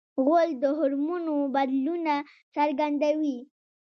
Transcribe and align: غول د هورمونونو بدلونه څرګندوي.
غول 0.23 0.49
د 0.61 0.63
هورمونونو 0.77 1.35
بدلونه 1.55 2.13
څرګندوي. 2.55 3.37